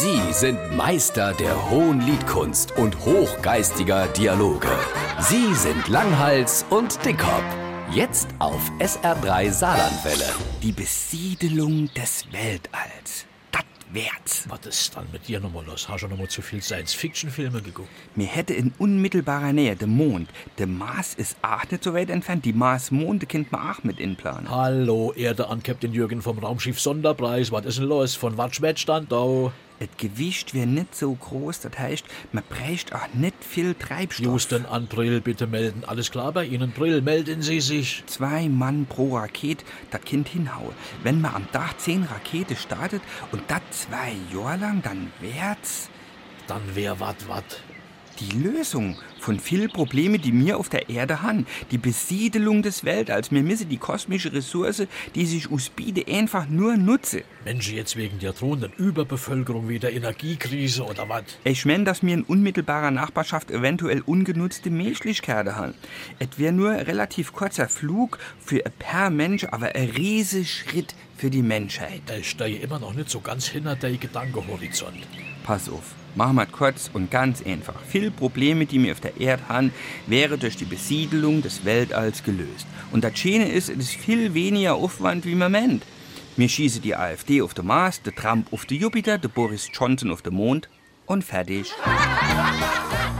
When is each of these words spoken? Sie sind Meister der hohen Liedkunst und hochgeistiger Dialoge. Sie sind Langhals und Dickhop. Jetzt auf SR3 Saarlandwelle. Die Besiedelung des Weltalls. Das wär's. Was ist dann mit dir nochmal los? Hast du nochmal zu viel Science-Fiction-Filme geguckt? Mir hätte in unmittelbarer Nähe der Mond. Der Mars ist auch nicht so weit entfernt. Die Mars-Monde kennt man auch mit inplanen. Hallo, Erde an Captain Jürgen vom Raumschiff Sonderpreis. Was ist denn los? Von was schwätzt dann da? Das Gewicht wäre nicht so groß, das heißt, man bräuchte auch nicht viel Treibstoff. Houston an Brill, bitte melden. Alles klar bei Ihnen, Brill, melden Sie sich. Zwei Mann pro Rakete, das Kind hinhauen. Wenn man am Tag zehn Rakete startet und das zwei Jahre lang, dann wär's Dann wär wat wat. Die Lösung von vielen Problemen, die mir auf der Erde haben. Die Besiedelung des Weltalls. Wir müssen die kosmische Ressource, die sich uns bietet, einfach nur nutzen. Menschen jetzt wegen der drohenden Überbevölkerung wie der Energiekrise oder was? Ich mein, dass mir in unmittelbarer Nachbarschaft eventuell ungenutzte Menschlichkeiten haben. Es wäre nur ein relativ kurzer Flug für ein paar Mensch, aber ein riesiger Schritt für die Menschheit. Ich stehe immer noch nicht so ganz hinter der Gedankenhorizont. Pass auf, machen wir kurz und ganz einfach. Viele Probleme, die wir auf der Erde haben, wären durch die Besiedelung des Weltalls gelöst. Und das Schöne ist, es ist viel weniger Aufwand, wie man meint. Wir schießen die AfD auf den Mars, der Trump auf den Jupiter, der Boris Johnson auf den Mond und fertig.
Sie 0.00 0.32
sind 0.32 0.76
Meister 0.76 1.34
der 1.34 1.70
hohen 1.70 2.00
Liedkunst 2.02 2.70
und 2.76 2.96
hochgeistiger 3.04 4.06
Dialoge. 4.06 4.68
Sie 5.18 5.52
sind 5.56 5.88
Langhals 5.88 6.64
und 6.70 7.04
Dickhop. 7.04 7.42
Jetzt 7.90 8.28
auf 8.38 8.70
SR3 8.78 9.50
Saarlandwelle. 9.50 10.28
Die 10.62 10.70
Besiedelung 10.70 11.90
des 11.94 12.26
Weltalls. 12.30 13.26
Das 13.50 13.64
wär's. 13.90 14.44
Was 14.48 14.66
ist 14.66 14.96
dann 14.96 15.08
mit 15.10 15.26
dir 15.26 15.40
nochmal 15.40 15.64
los? 15.64 15.88
Hast 15.88 16.04
du 16.04 16.06
nochmal 16.06 16.28
zu 16.28 16.42
viel 16.42 16.62
Science-Fiction-Filme 16.62 17.60
geguckt? 17.60 17.88
Mir 18.14 18.28
hätte 18.28 18.54
in 18.54 18.72
unmittelbarer 18.78 19.52
Nähe 19.52 19.74
der 19.74 19.88
Mond. 19.88 20.30
Der 20.58 20.68
Mars 20.68 21.14
ist 21.14 21.36
auch 21.42 21.68
nicht 21.68 21.82
so 21.82 21.92
weit 21.92 22.10
entfernt. 22.10 22.44
Die 22.44 22.52
Mars-Monde 22.52 23.26
kennt 23.26 23.50
man 23.50 23.72
auch 23.72 23.82
mit 23.82 23.98
inplanen. 23.98 24.48
Hallo, 24.48 25.12
Erde 25.16 25.48
an 25.48 25.60
Captain 25.64 25.92
Jürgen 25.92 26.22
vom 26.22 26.38
Raumschiff 26.38 26.78
Sonderpreis. 26.78 27.50
Was 27.50 27.66
ist 27.66 27.78
denn 27.78 27.86
los? 27.86 28.14
Von 28.14 28.38
was 28.38 28.54
schwätzt 28.54 28.88
dann 28.88 29.08
da? 29.08 29.50
Das 29.78 29.88
Gewicht 29.96 30.54
wäre 30.54 30.66
nicht 30.66 30.94
so 30.94 31.14
groß, 31.14 31.60
das 31.60 31.78
heißt, 31.78 32.04
man 32.32 32.42
bräuchte 32.48 32.96
auch 32.96 33.14
nicht 33.14 33.44
viel 33.44 33.74
Treibstoff. 33.74 34.26
Houston 34.26 34.66
an 34.66 34.86
Brill, 34.86 35.20
bitte 35.20 35.46
melden. 35.46 35.84
Alles 35.86 36.10
klar 36.10 36.32
bei 36.32 36.44
Ihnen, 36.46 36.72
Brill, 36.72 37.00
melden 37.00 37.42
Sie 37.42 37.60
sich. 37.60 38.02
Zwei 38.06 38.48
Mann 38.48 38.86
pro 38.86 39.16
Rakete, 39.16 39.64
das 39.90 40.00
Kind 40.02 40.28
hinhauen. 40.28 40.74
Wenn 41.02 41.20
man 41.20 41.34
am 41.34 41.52
Tag 41.52 41.78
zehn 41.80 42.02
Rakete 42.04 42.56
startet 42.56 43.02
und 43.30 43.42
das 43.48 43.60
zwei 43.70 44.14
Jahre 44.32 44.58
lang, 44.58 44.82
dann 44.82 45.12
wär's 45.20 45.88
Dann 46.48 46.74
wär 46.74 46.98
wat 46.98 47.28
wat. 47.28 47.62
Die 48.20 48.38
Lösung 48.38 48.96
von 49.20 49.38
vielen 49.38 49.70
Problemen, 49.70 50.20
die 50.20 50.32
mir 50.32 50.58
auf 50.58 50.68
der 50.68 50.88
Erde 50.88 51.22
haben. 51.22 51.46
Die 51.70 51.78
Besiedelung 51.78 52.62
des 52.62 52.84
Weltalls. 52.84 53.30
Wir 53.30 53.42
müssen 53.42 53.68
die 53.68 53.76
kosmische 53.76 54.32
Ressource, 54.32 54.86
die 55.14 55.26
sich 55.26 55.50
uns 55.50 55.68
bietet, 55.68 56.08
einfach 56.08 56.48
nur 56.48 56.76
nutzen. 56.76 57.22
Menschen 57.44 57.76
jetzt 57.76 57.96
wegen 57.96 58.18
der 58.18 58.32
drohenden 58.32 58.72
Überbevölkerung 58.76 59.68
wie 59.68 59.78
der 59.78 59.92
Energiekrise 59.92 60.84
oder 60.84 61.08
was? 61.08 61.24
Ich 61.44 61.64
mein, 61.64 61.84
dass 61.84 62.02
mir 62.02 62.14
in 62.14 62.22
unmittelbarer 62.22 62.90
Nachbarschaft 62.90 63.50
eventuell 63.50 64.00
ungenutzte 64.00 64.70
Menschlichkeiten 64.70 65.56
haben. 65.56 65.74
Es 66.18 66.38
wäre 66.38 66.52
nur 66.52 66.70
ein 66.70 66.80
relativ 66.80 67.32
kurzer 67.32 67.68
Flug 67.68 68.18
für 68.38 68.64
ein 68.64 68.72
paar 68.78 69.10
Mensch, 69.10 69.44
aber 69.44 69.74
ein 69.74 69.90
riesiger 69.90 70.44
Schritt 70.44 70.94
für 71.16 71.30
die 71.30 71.42
Menschheit. 71.42 72.02
Ich 72.18 72.30
stehe 72.30 72.58
immer 72.58 72.78
noch 72.78 72.94
nicht 72.94 73.10
so 73.10 73.20
ganz 73.20 73.46
hinter 73.46 73.76
der 73.76 73.96
Gedankenhorizont. 73.96 75.06
Pass 75.42 75.68
auf, 75.68 75.94
machen 76.18 76.36
wir 76.36 76.46
kurz 76.46 76.90
und 76.92 77.10
ganz 77.10 77.42
einfach. 77.46 77.76
Viele 77.88 78.10
Probleme, 78.10 78.66
die 78.66 78.82
wir 78.82 78.92
auf 78.92 79.00
der 79.00 79.18
Erde 79.18 79.48
haben, 79.48 79.72
wären 80.08 80.38
durch 80.38 80.56
die 80.56 80.64
Besiedelung 80.64 81.42
des 81.42 81.64
Weltalls 81.64 82.24
gelöst. 82.24 82.66
Und 82.90 83.04
das 83.04 83.16
Schöne 83.16 83.48
ist, 83.48 83.70
es 83.70 83.78
ist 83.78 83.94
viel 83.94 84.34
weniger 84.34 84.74
Aufwand, 84.74 85.24
wie 85.24 85.36
man 85.36 85.52
meint. 85.52 85.84
Wir 86.36 86.48
schießen 86.48 86.82
die 86.82 86.96
AfD 86.96 87.40
auf 87.40 87.54
den 87.54 87.66
Mars, 87.66 88.02
der 88.02 88.14
Trump 88.14 88.52
auf 88.52 88.66
den 88.66 88.80
Jupiter, 88.80 89.16
der 89.16 89.28
Boris 89.28 89.70
Johnson 89.72 90.10
auf 90.10 90.22
den 90.22 90.34
Mond 90.34 90.68
und 91.06 91.22
fertig. 91.24 91.72